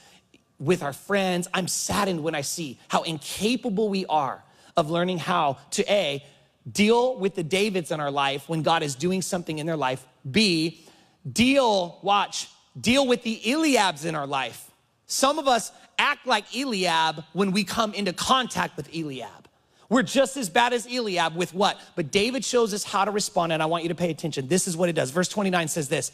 [0.59, 1.47] with our friends.
[1.53, 4.43] I'm saddened when I see how incapable we are
[4.77, 6.23] of learning how to A,
[6.71, 10.05] deal with the Davids in our life when God is doing something in their life,
[10.29, 10.85] B,
[11.29, 12.47] deal, watch,
[12.79, 14.69] deal with the Eliabs in our life.
[15.07, 19.49] Some of us act like Eliab when we come into contact with Eliab.
[19.89, 21.79] We're just as bad as Eliab with what?
[21.95, 24.47] But David shows us how to respond, and I want you to pay attention.
[24.47, 25.11] This is what it does.
[25.11, 26.11] Verse 29 says this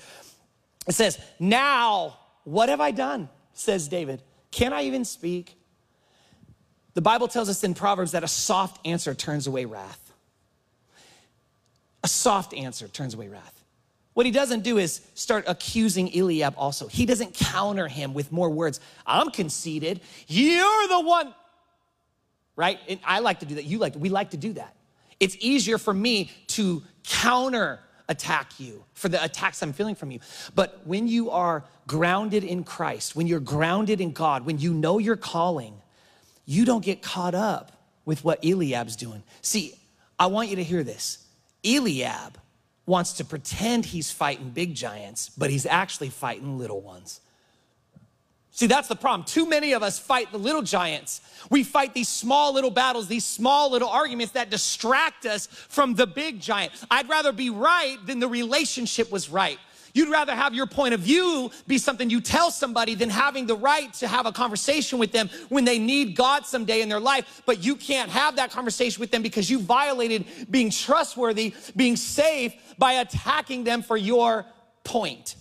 [0.88, 3.30] It says, Now, what have I done?
[3.54, 4.21] says David.
[4.52, 5.58] Can I even speak?
[6.94, 10.00] The Bible tells us in Proverbs that a soft answer turns away wrath.
[12.04, 13.64] A soft answer turns away wrath.
[14.14, 16.88] What he doesn't do is start accusing Eliab also.
[16.88, 18.80] He doesn't counter him with more words.
[19.08, 20.02] I'm conceited.
[20.28, 21.34] You're the one.
[22.56, 22.80] Right?
[22.88, 23.64] And I like to do that.
[23.64, 24.76] You like, we like to do that.
[25.20, 27.80] It's easier for me to counter
[28.10, 30.20] attack you for the attacks I'm feeling from you.
[30.54, 35.00] But when you are grounded in Christ, when you're grounded in God, when you know
[35.00, 35.74] your calling,
[36.46, 37.72] you don't get caught up
[38.06, 39.24] with what Eliab's doing.
[39.42, 39.76] See,
[40.20, 41.26] I want you to hear this.
[41.64, 42.38] Eliab
[42.86, 47.22] wants to pretend he's fighting big giants, but he's actually fighting little ones.
[48.52, 49.26] See, that's the problem.
[49.26, 51.22] Too many of us fight the little giants.
[51.50, 56.06] We fight these small little battles, these small little arguments that distract us from the
[56.06, 56.72] big giant.
[56.92, 59.58] I'd rather be right than the relationship was right.
[59.94, 63.56] You'd rather have your point of view be something you tell somebody than having the
[63.56, 67.44] right to have a conversation with them when they need God someday in their life.
[67.46, 72.54] But you can't have that conversation with them because you violated being trustworthy, being safe
[72.80, 74.46] by attacking them for your
[74.84, 75.36] point.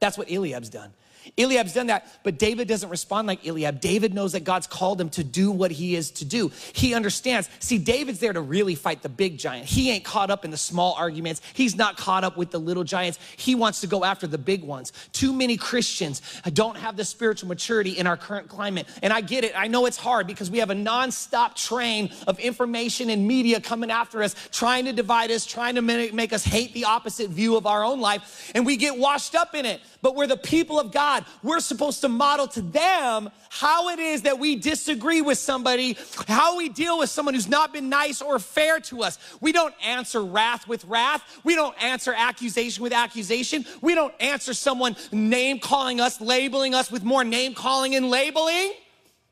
[0.00, 0.92] That's what Eliab's done.
[1.38, 3.80] Eliab's done that, but David doesn't respond like Eliab.
[3.80, 6.50] David knows that God's called him to do what he is to do.
[6.72, 7.48] He understands.
[7.58, 9.66] See, David's there to really fight the big giant.
[9.66, 11.40] He ain't caught up in the small arguments.
[11.54, 13.18] He's not caught up with the little giants.
[13.36, 14.92] He wants to go after the big ones.
[15.12, 18.86] Too many Christians don't have the spiritual maturity in our current climate.
[19.02, 19.52] And I get it.
[19.56, 23.90] I know it's hard because we have a nonstop train of information and media coming
[23.90, 27.66] after us, trying to divide us, trying to make us hate the opposite view of
[27.66, 28.52] our own life.
[28.54, 29.80] And we get washed up in it.
[30.06, 31.24] But we're the people of God.
[31.42, 36.56] We're supposed to model to them how it is that we disagree with somebody, how
[36.56, 39.18] we deal with someone who's not been nice or fair to us.
[39.40, 41.40] We don't answer wrath with wrath.
[41.42, 43.66] We don't answer accusation with accusation.
[43.80, 48.74] We don't answer someone name calling us, labeling us with more name calling and labeling.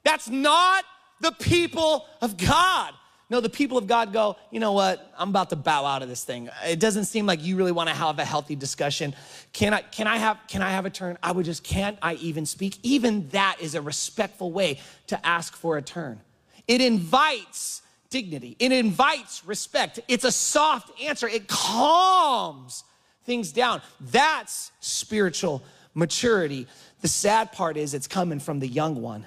[0.02, 0.82] That's not
[1.20, 2.94] the people of God.
[3.30, 5.12] No, the people of God go, you know what?
[5.16, 6.50] I'm about to bow out of this thing.
[6.66, 9.14] It doesn't seem like you really want to have a healthy discussion.
[9.52, 11.16] Can I, can I have, can I have a turn?
[11.22, 12.78] I would just, can't I even speak?
[12.82, 16.20] Even that is a respectful way to ask for a turn.
[16.68, 18.56] It invites dignity.
[18.58, 20.00] It invites respect.
[20.06, 21.26] It's a soft answer.
[21.26, 22.84] It calms
[23.24, 23.80] things down.
[24.00, 26.66] That's spiritual maturity.
[27.00, 29.26] The sad part is it's coming from the young one,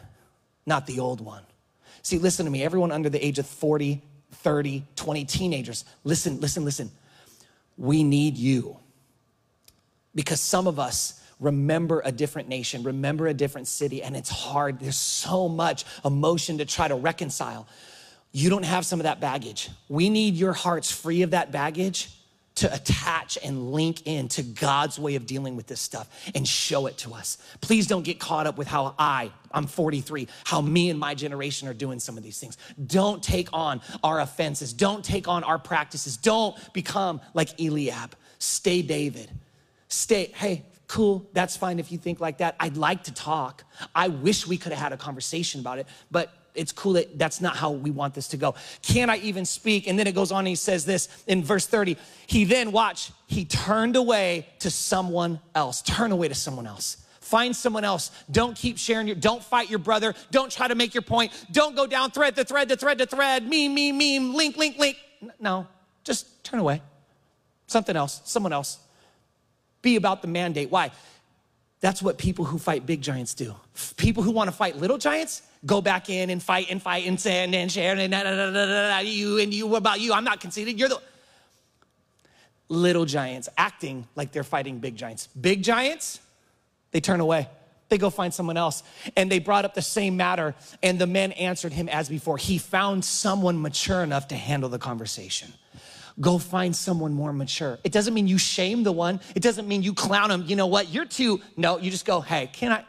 [0.66, 1.44] not the old one.
[2.08, 6.64] See, listen to me, everyone under the age of 40, 30, 20 teenagers, listen, listen,
[6.64, 6.90] listen.
[7.76, 8.78] We need you.
[10.16, 14.80] Because some of us remember a different nation, remember a different city, and it's hard.
[14.80, 17.68] There's so much emotion to try to reconcile.
[18.32, 19.70] You don't have some of that baggage.
[19.90, 22.17] We need your hearts free of that baggage
[22.58, 26.88] to attach and link in to God's way of dealing with this stuff and show
[26.88, 27.38] it to us.
[27.62, 31.68] Please don't get caught up with how I, I'm 43, how me and my generation
[31.68, 32.58] are doing some of these things.
[32.88, 34.74] Don't take on our offenses.
[34.74, 36.18] Don't take on our practices.
[36.18, 38.16] Don't become like Eliab.
[38.40, 39.32] Stay David.
[39.88, 42.56] Stay, hey, cool, that's fine if you think like that.
[42.60, 43.64] I'd like to talk.
[43.94, 47.40] I wish we could have had a conversation about it, but it's cool that that's
[47.40, 48.56] not how we want this to go.
[48.82, 49.88] Can I even speak?
[49.88, 51.96] And then it goes on and he says this in verse 30.
[52.26, 55.82] He then, watch, he turned away to someone else.
[55.84, 56.98] Turn away to someone else.
[57.22, 58.12] Find someone else.
[58.32, 60.16] Don't keep sharing your, don't fight your brother.
[60.32, 61.32] Don't try to make your point.
[61.52, 64.78] Don't go down thread to thread to thread to thread, meme, meme, meme, link, link,
[64.78, 64.98] link.
[65.40, 65.68] No,
[66.04, 66.82] just turn away.
[67.68, 68.80] Something else, someone else.
[69.82, 70.72] Be about the mandate.
[70.72, 70.92] Why?
[71.82, 73.54] That's what people who fight big giants do.
[73.98, 77.20] People who want to fight little giants go back in and fight and fight and
[77.20, 79.68] send and share and da, da, da, da, da, you and you.
[79.68, 80.14] What about you?
[80.14, 80.80] I'm not conceited.
[80.80, 81.02] You're the
[82.70, 85.28] little giants acting like they're fighting big giants.
[85.40, 86.20] Big giants,
[86.92, 87.48] they turn away.
[87.90, 88.84] They go find someone else.
[89.16, 92.38] And they brought up the same matter, and the men answered him as before.
[92.38, 95.54] He found someone mature enough to handle the conversation.
[96.20, 97.78] Go find someone more mature.
[97.84, 99.22] It doesn't mean you shame the one.
[99.36, 100.44] It doesn't mean you clown them.
[100.48, 100.90] You know what?
[100.90, 101.42] You're too.
[101.56, 102.84] No, you just go, hey, can I?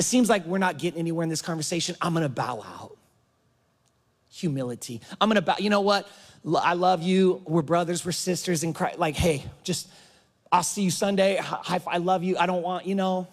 [0.00, 1.94] It seems like we're not getting anywhere in this conversation.
[2.00, 2.96] I'm gonna bow out.
[4.30, 5.02] Humility.
[5.20, 5.56] I'm gonna bow.
[5.58, 6.08] You know what?
[6.56, 7.42] I love you.
[7.46, 8.98] We're brothers, we're sisters in Christ.
[8.98, 9.90] Like, hey, just,
[10.50, 11.38] I'll see you Sunday.
[11.38, 12.38] I love you.
[12.38, 13.28] I don't want, you know,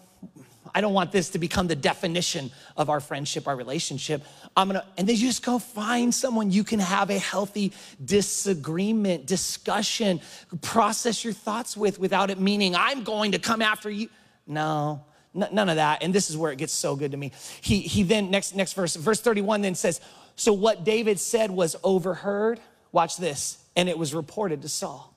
[0.74, 4.22] I don't want this to become the definition of our friendship, our relationship.
[4.54, 7.72] I'm gonna, and then you just go find someone you can have a healthy
[8.04, 10.20] disagreement, discussion,
[10.60, 14.10] process your thoughts with without it meaning I'm going to come after you.
[14.46, 15.06] No,
[15.38, 16.02] none of that.
[16.02, 17.32] And this is where it gets so good to me.
[17.60, 20.00] He, he then, next, next verse, verse 31 then says,
[20.36, 22.60] So what David said was overheard.
[22.92, 23.58] Watch this.
[23.76, 25.14] And it was reported to Saul.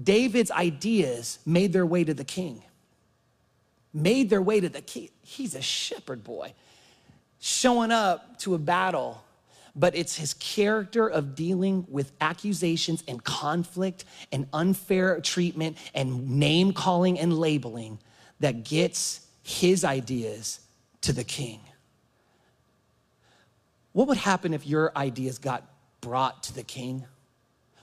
[0.00, 2.62] David's ideas made their way to the king.
[3.94, 5.08] Made their way to the king.
[5.22, 6.52] He's a shepherd boy
[7.38, 9.22] showing up to a battle
[9.76, 16.72] but it's his character of dealing with accusations and conflict and unfair treatment and name
[16.72, 17.98] calling and labeling
[18.40, 20.58] that gets his ideas
[21.02, 21.60] to the king.
[23.92, 25.62] What would happen if your ideas got
[26.00, 27.04] brought to the king?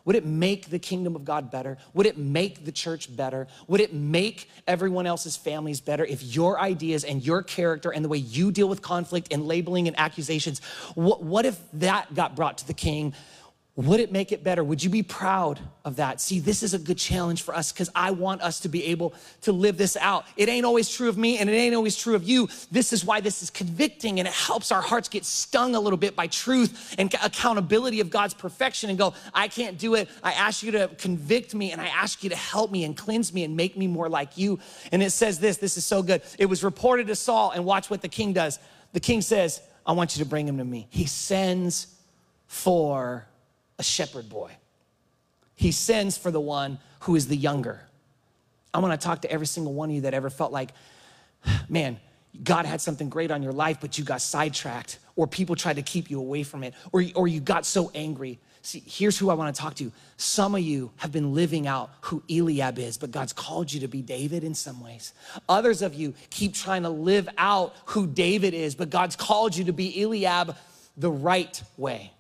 [0.04, 1.78] Would it make the kingdom of God better?
[1.94, 3.48] Would it make the church better?
[3.70, 8.10] Would it make everyone else's families better if your ideas and your character and the
[8.10, 10.60] way you deal with conflict and labeling and accusations,
[10.96, 13.14] what, what if that got brought to the king?
[13.76, 14.64] Would it make it better?
[14.64, 16.22] Would you be proud of that?
[16.22, 19.16] See, this is a good challenge for us because I want us to be able
[19.42, 20.26] to live this out.
[20.38, 22.50] It ain't always true of me and it ain't always true of you.
[22.70, 25.98] This is why this is convicting and it helps our hearts get stung a little
[25.98, 30.08] bit by truth and accountability of God's perfection and go, I can't do it.
[30.22, 33.34] I ask you to convict me and I ask you to help me and cleanse
[33.34, 34.60] me and make me more like you.
[34.92, 36.22] And it says this this is so good.
[36.38, 38.60] It was reported to Saul, and watch what the king does.
[38.92, 40.86] The king says, I want you to bring him to me.
[40.92, 41.88] He sends
[42.46, 43.28] for
[43.80, 44.52] a shepherd boy.
[45.56, 47.82] He sends for the one who is the younger.
[48.74, 50.72] I want to talk to every single one of you that ever felt like,
[51.70, 52.00] man,
[52.44, 55.84] God had something great on your life, but you got sidetracked, or people tried to
[55.84, 58.40] keep you away from it, or, or you got so angry.
[58.64, 59.92] See, here's who I want to talk to.
[60.18, 63.88] Some of you have been living out who Eliab is, but God's called you to
[63.88, 65.14] be David in some ways.
[65.50, 69.66] Others of you keep trying to live out who David is, but God's called you
[69.66, 70.56] to be Eliab
[70.98, 72.12] the right way.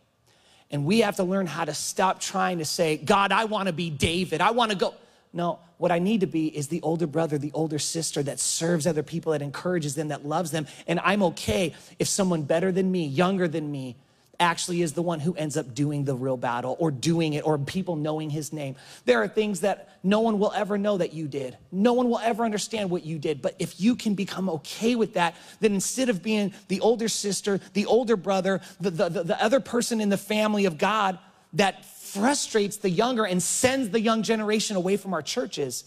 [0.73, 3.73] And we have to learn how to stop trying to say, God, I want to
[3.73, 4.41] be David.
[4.41, 4.95] I want to go.
[5.31, 8.87] No, what I need to be is the older brother, the older sister that serves
[8.87, 10.65] other people, that encourages them, that loves them.
[10.87, 13.95] And I'm okay if someone better than me, younger than me,
[14.43, 17.57] actually is the one who ends up doing the real battle or doing it or
[17.57, 18.75] people knowing his name.
[19.05, 21.57] There are things that no one will ever know that you did.
[21.71, 23.41] No one will ever understand what you did.
[23.41, 27.59] But if you can become okay with that, then instead of being the older sister,
[27.73, 31.17] the older brother, the, the, the, the other person in the family of God
[31.53, 35.85] that frustrates the younger and sends the young generation away from our churches,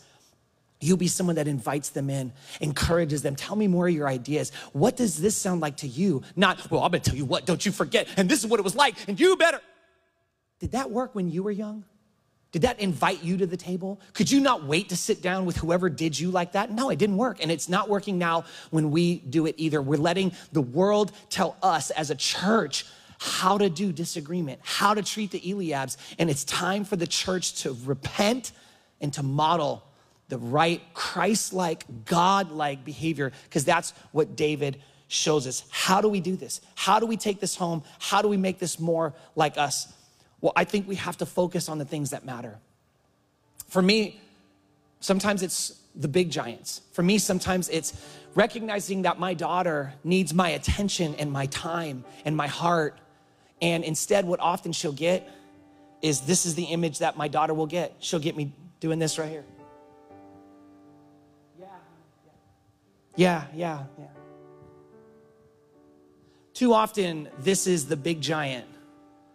[0.81, 3.35] You'll be someone that invites them in, encourages them.
[3.35, 4.53] Tell me more of your ideas.
[4.73, 6.23] What does this sound like to you?
[6.37, 8.65] Not, well, I'm gonna tell you what, don't you forget, and this is what it
[8.65, 9.61] was like, and you better.
[10.61, 11.85] Did that work when you were young?
[12.53, 14.01] Did that invite you to the table?
[14.15, 16.71] Could you not wait to sit down with whoever did you like that?
[16.71, 17.43] No, it didn't work.
[17.43, 19.83] And it's not working now when we do it either.
[19.83, 22.87] We're letting the world tell us as a church
[23.19, 25.97] how to do disagreement, how to treat the Eliabs.
[26.19, 28.53] And it's time for the church to repent
[29.03, 29.83] and to model
[30.29, 35.65] the right Christ like, God like behavior, because that's what David shows us.
[35.71, 36.61] How do we do this?
[36.75, 37.83] How do we take this home?
[38.01, 39.93] How do we make this more like us?
[40.41, 42.59] Well, I think we have to focus on the things that matter.
[43.69, 44.21] For me,
[45.01, 46.83] sometimes it's the big giants.
[46.93, 48.01] For me, sometimes it's
[48.35, 52.99] recognizing that my daughter needs my attention and my time and my heart.
[53.63, 55.29] And instead, what often she'll get
[56.03, 57.95] is this is the image that my daughter will get.
[58.01, 59.45] She'll get me doing this right here.
[63.17, 64.05] Yeah, yeah, yeah.
[66.53, 68.67] Too often, this is the big giant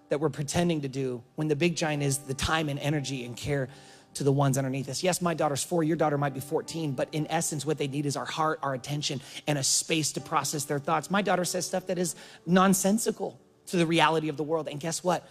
[0.09, 3.35] that we're pretending to do when the big giant is the time and energy and
[3.35, 3.69] care
[4.15, 5.03] to the ones underneath us.
[5.03, 8.05] Yes, my daughter's four, your daughter might be 14, but in essence, what they need
[8.05, 11.09] is our heart, our attention, and a space to process their thoughts.
[11.09, 12.15] My daughter says stuff that is
[12.45, 14.67] nonsensical to the reality of the world.
[14.67, 15.27] And guess what?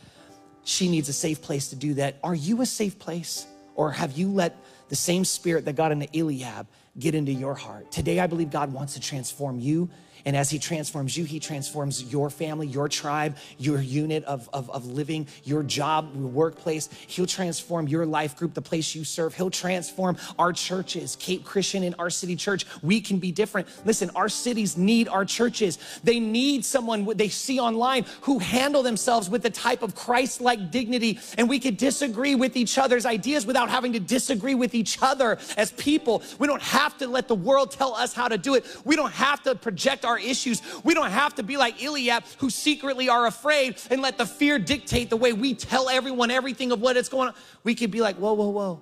[0.65, 2.17] She needs a safe place to do that.
[2.23, 3.47] Are you a safe place?
[3.75, 4.57] Or have you let
[4.89, 6.67] the same spirit that got into Eliab
[6.98, 7.90] get into your heart.
[7.92, 9.90] Today, I believe God wants to transform you
[10.24, 14.70] and as He transforms you, He transforms your family, your tribe, your unit of, of,
[14.70, 16.88] of living, your job, your workplace.
[17.07, 19.35] He'll transform your life group, the place you serve.
[19.35, 22.66] He'll transform our churches, Cape Christian and our city church.
[22.83, 23.68] We can be different.
[23.85, 25.79] Listen, our cities need our churches.
[26.05, 30.70] They need someone they see online who handle themselves with the type of Christ like
[30.70, 31.18] dignity.
[31.38, 35.38] And we could disagree with each other's ideas without having to disagree with each other
[35.57, 36.22] as people.
[36.38, 38.64] We don't have to let the world tell us how to do it.
[38.85, 40.62] We don't have to project our issues.
[40.85, 44.59] We don't have to be like Eliab, who secretly are afraid and let the fear
[44.59, 47.35] dictate the way we tell everyone everything of what is going on.
[47.64, 48.81] We could be like, whoa, whoa, whoa.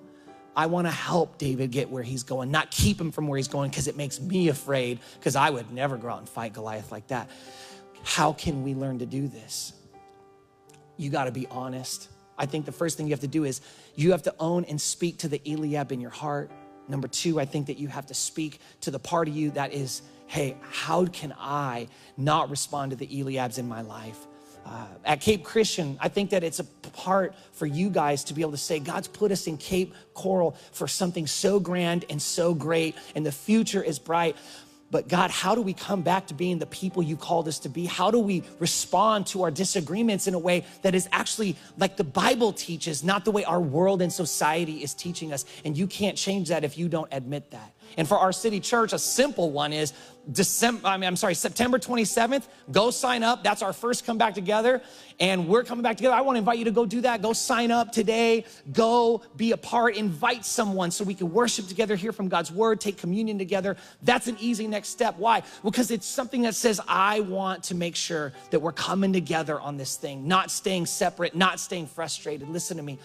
[0.55, 3.47] I want to help David get where he's going, not keep him from where he's
[3.47, 6.91] going because it makes me afraid because I would never go out and fight Goliath
[6.91, 7.29] like that.
[8.03, 9.73] How can we learn to do this?
[10.97, 12.09] You got to be honest.
[12.37, 13.61] I think the first thing you have to do is
[13.95, 16.51] you have to own and speak to the Eliab in your heart
[16.89, 19.73] Number two, I think that you have to speak to the part of you that
[19.73, 21.87] is, hey, how can I
[22.17, 24.25] not respond to the Eliabs in my life?
[24.65, 28.41] Uh, at Cape Christian, I think that it's a part for you guys to be
[28.41, 32.53] able to say, God's put us in Cape Coral for something so grand and so
[32.53, 34.35] great, and the future is bright.
[34.91, 37.69] But God, how do we come back to being the people you called us to
[37.69, 37.85] be?
[37.85, 42.03] How do we respond to our disagreements in a way that is actually like the
[42.03, 45.45] Bible teaches, not the way our world and society is teaching us?
[45.63, 47.71] And you can't change that if you don't admit that.
[47.97, 49.93] And for our city church, a simple one is
[50.31, 53.43] December, I mean, I'm sorry, September 27th, go sign up.
[53.43, 54.81] That's our first come back together.
[55.19, 56.13] And we're coming back together.
[56.13, 57.21] I want to invite you to go do that.
[57.21, 58.45] Go sign up today.
[58.71, 59.95] Go be a part.
[59.95, 63.75] Invite someone so we can worship together, hear from God's word, take communion together.
[64.03, 65.17] That's an easy next step.
[65.17, 65.43] Why?
[65.63, 69.77] Because it's something that says, I want to make sure that we're coming together on
[69.77, 72.49] this thing, not staying separate, not staying frustrated.
[72.49, 72.99] Listen to me.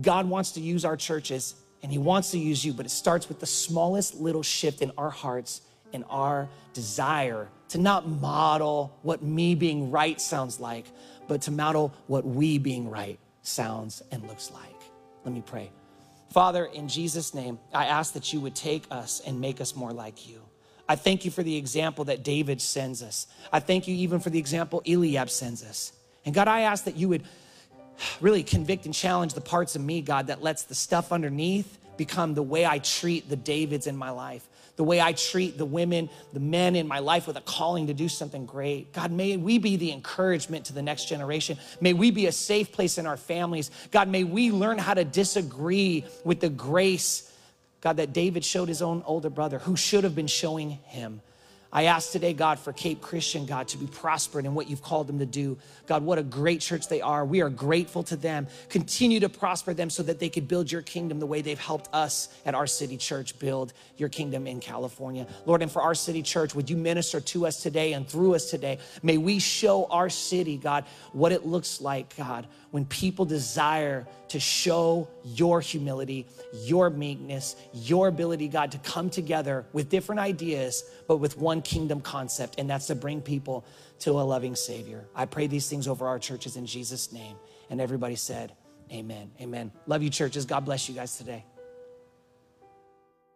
[0.00, 3.28] God wants to use our churches and He wants to use you, but it starts
[3.28, 5.62] with the smallest little shift in our hearts
[5.92, 10.86] and our desire to not model what me being right sounds like,
[11.28, 14.80] but to model what we being right sounds and looks like.
[15.24, 15.70] Let me pray.
[16.30, 19.92] Father, in Jesus' name, I ask that you would take us and make us more
[19.92, 20.42] like you.
[20.88, 23.26] I thank you for the example that David sends us.
[23.52, 25.92] I thank you even for the example Eliab sends us.
[26.24, 27.24] And God, I ask that you would
[28.20, 32.32] really convict and challenge the parts of me, God, that lets the stuff underneath become
[32.32, 36.08] the way I treat the Davids in my life, the way I treat the women,
[36.32, 38.92] the men in my life with a calling to do something great.
[38.94, 41.58] God, may we be the encouragement to the next generation.
[41.80, 43.70] May we be a safe place in our families.
[43.90, 47.30] God, may we learn how to disagree with the grace,
[47.82, 51.20] God, that David showed his own older brother, who should have been showing him.
[51.72, 55.06] I ask today, God, for Cape Christian, God, to be prospered in what you've called
[55.06, 55.56] them to do.
[55.86, 57.24] God, what a great church they are.
[57.24, 58.48] We are grateful to them.
[58.68, 61.88] Continue to prosper them so that they could build your kingdom the way they've helped
[61.92, 65.28] us at our city church build your kingdom in California.
[65.46, 68.50] Lord, and for our city church, would you minister to us today and through us
[68.50, 68.78] today?
[69.02, 74.38] May we show our city, God, what it looks like, God, when people desire to
[74.38, 76.26] show your humility,
[76.62, 82.00] your meekness, your ability, God, to come together with different ideas, but with one kingdom
[82.00, 83.64] concept, and that's to bring people
[84.00, 85.04] to a loving Savior.
[85.14, 87.36] I pray these things over our churches in Jesus' name.
[87.68, 88.52] And everybody said,
[88.90, 89.30] Amen.
[89.40, 89.70] Amen.
[89.86, 90.46] Love you, churches.
[90.46, 91.44] God bless you guys today.